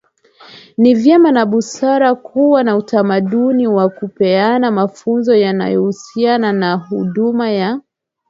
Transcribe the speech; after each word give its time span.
Ni 0.77 0.95
vema 0.95 1.31
na 1.31 1.45
busara 1.45 2.15
kuwa 2.15 2.63
na 2.63 2.77
utamaduni 2.77 3.67
wa 3.67 3.89
kupeana 3.89 4.71
mafunzo 4.71 5.35
yanayohusiana 5.35 6.53
na 6.53 6.73
huduma 6.75 7.51
ya 7.51 7.79